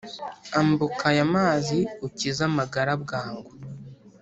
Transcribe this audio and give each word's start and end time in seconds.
ambuka 0.59 1.03
ayamazi 1.13 1.79
ukize 2.07 2.41
amagara 2.49 2.91
bwangu 3.03 3.51